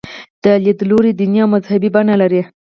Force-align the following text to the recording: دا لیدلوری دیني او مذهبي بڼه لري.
دا 0.43 0.53
لیدلوری 0.65 1.11
دیني 1.19 1.39
او 1.43 1.49
مذهبي 1.53 1.89
بڼه 1.95 2.15
لري. 2.21 2.41